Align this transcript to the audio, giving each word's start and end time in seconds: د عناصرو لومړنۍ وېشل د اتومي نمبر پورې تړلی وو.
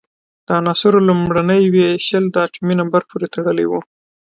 د 0.45 0.47
عناصرو 0.59 0.99
لومړنۍ 1.09 1.63
وېشل 1.73 2.23
د 2.31 2.35
اتومي 2.45 2.73
نمبر 2.81 3.01
پورې 3.09 3.27
تړلی 3.33 3.65
وو. 3.67 3.81